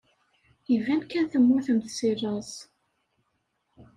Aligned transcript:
Iban 0.75 1.01
kan 1.11 1.25
temmutem 1.31 1.79
seg 1.95 2.17
laẓ. 2.21 2.51